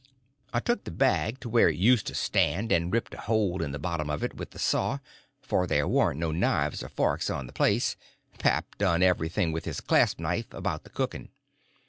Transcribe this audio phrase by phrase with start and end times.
[0.51, 3.71] I took the bag to where it used to stand, and ripped a hole in
[3.71, 4.97] the bottom of it with the saw,
[5.43, 10.19] for there warn't no knives and forks on the place—pap done everything with his clasp
[10.19, 11.29] knife about the cooking.